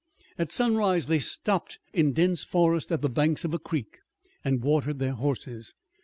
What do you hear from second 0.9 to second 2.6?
they stopped in dense